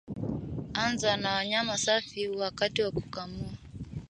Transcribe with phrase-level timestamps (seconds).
[0.73, 3.49] Anza na wanyama safi wakati wa kukamua